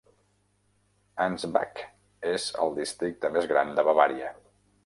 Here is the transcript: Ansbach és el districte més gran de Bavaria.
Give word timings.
Ansbach 1.25 1.83
és 2.31 2.49
el 2.65 2.75
districte 2.81 3.35
més 3.37 3.49
gran 3.55 3.75
de 3.81 3.89
Bavaria. 3.91 4.37